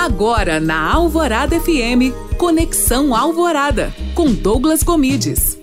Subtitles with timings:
[0.00, 5.58] Agora na Alvorada FM, Conexão Alvorada, com Douglas Comides.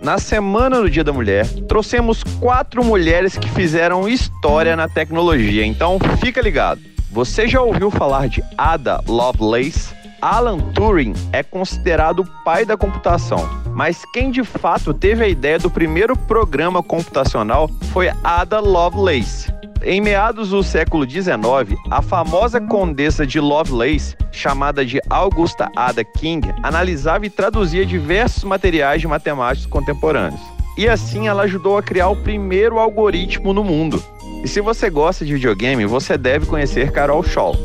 [0.00, 5.98] Na semana do Dia da Mulher, trouxemos quatro mulheres que fizeram história na tecnologia, então
[6.18, 6.80] fica ligado.
[7.10, 9.94] Você já ouviu falar de Ada Lovelace?
[10.22, 15.58] Alan Turing é considerado o pai da computação, mas quem de fato teve a ideia
[15.58, 19.51] do primeiro programa computacional foi Ada Lovelace.
[19.84, 26.48] Em meados do século XIX, a famosa condessa de Lovelace, chamada de Augusta Ada King,
[26.62, 30.40] analisava e traduzia diversos materiais de matemáticos contemporâneos.
[30.78, 34.02] E assim ela ajudou a criar o primeiro algoritmo no mundo.
[34.44, 37.56] E se você gosta de videogame, você deve conhecer Carol Shaw.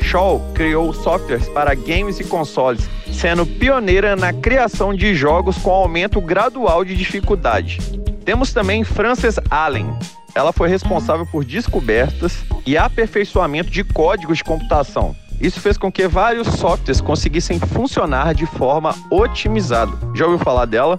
[0.00, 6.20] Shaw criou softwares para games e consoles, sendo pioneira na criação de jogos com aumento
[6.20, 7.80] gradual de dificuldade.
[8.24, 9.94] Temos também Frances Allen,
[10.34, 15.14] ela foi responsável por descobertas e aperfeiçoamento de códigos de computação.
[15.40, 19.92] Isso fez com que vários softwares conseguissem funcionar de forma otimizada.
[20.14, 20.98] Já ouviu falar dela?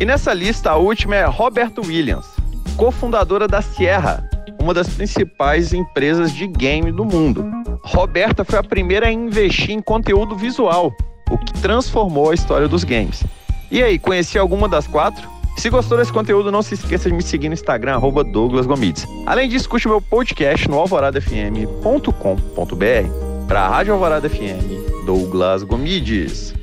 [0.00, 2.26] E nessa lista, a última é Robert Williams,
[2.76, 4.28] cofundadora da Sierra,
[4.60, 7.44] uma das principais empresas de game do mundo.
[7.84, 10.92] Roberta foi a primeira a investir em conteúdo visual,
[11.30, 13.22] o que transformou a história dos games.
[13.70, 15.31] E aí, conhecia alguma das quatro?
[15.56, 19.06] Se gostou desse conteúdo, não se esqueça de me seguir no Instagram, arroba Douglas Gomides.
[19.26, 23.46] Além disso, curte meu podcast no alvoradafm.com.br.
[23.46, 26.54] Para a Rádio Alvorada FM, Douglas Gomides.